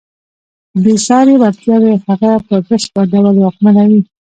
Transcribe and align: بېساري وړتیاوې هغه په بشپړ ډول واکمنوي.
بېساري 0.83 1.35
وړتیاوې 1.37 1.93
هغه 2.05 2.31
په 2.47 2.55
بشپړ 2.67 3.03
ډول 3.13 3.35
واکمنوي. 3.39 4.01